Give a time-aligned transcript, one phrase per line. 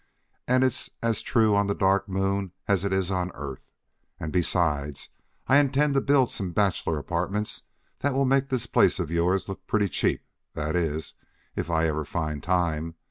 [0.47, 3.67] And it's as true on the Dark Moon as it is on Earth.
[4.19, 5.09] And, besides,
[5.47, 7.61] I intend to build some bachelor apartments
[7.99, 10.23] that will make this place of yours look pretty cheap,
[10.55, 11.13] that is,
[11.55, 12.95] if I ever find time.